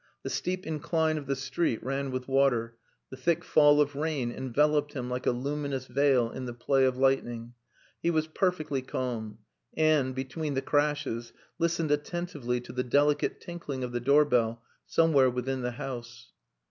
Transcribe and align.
The 0.23 0.31
steep 0.31 0.65
incline 0.65 1.19
of 1.19 1.27
the 1.27 1.35
street 1.35 1.83
ran 1.83 2.09
with 2.09 2.27
water, 2.27 2.75
the 3.11 3.15
thick 3.17 3.43
fall 3.43 3.79
of 3.79 3.95
rain 3.95 4.31
enveloped 4.31 4.93
him 4.93 5.11
like 5.11 5.27
a 5.27 5.31
luminous 5.31 5.85
veil 5.85 6.31
in 6.31 6.45
the 6.45 6.55
play 6.55 6.85
of 6.85 6.97
lightning. 6.97 7.53
He 8.01 8.09
was 8.09 8.25
perfectly 8.25 8.81
calm, 8.81 9.37
and, 9.77 10.15
between 10.15 10.55
the 10.55 10.63
crashes, 10.63 11.33
listened 11.59 11.91
attentively 11.91 12.59
to 12.61 12.73
the 12.73 12.83
delicate 12.83 13.39
tinkling 13.41 13.83
of 13.83 13.91
the 13.91 13.99
doorbell 13.99 14.63
somewhere 14.87 15.29
within 15.29 15.61
the 15.61 15.73
house. 15.73 16.31